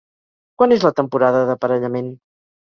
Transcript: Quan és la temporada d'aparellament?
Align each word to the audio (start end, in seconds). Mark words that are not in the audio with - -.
Quan 0.61 0.73
és 0.75 0.85
la 0.87 0.91
temporada 1.01 1.43
d'aparellament? 1.51 2.11